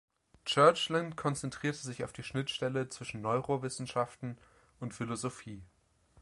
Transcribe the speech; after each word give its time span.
Churchland 0.47 1.15
konzentrierte 1.15 1.77
sich 1.77 2.03
auf 2.03 2.11
die 2.11 2.23
Schnittstelle 2.23 2.89
zwischen 2.89 3.21
Neurowissenschaften 3.21 4.35
und 4.79 4.95
Philosophie. 4.95 5.61